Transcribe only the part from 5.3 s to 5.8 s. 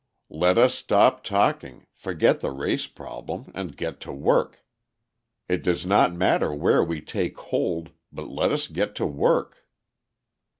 It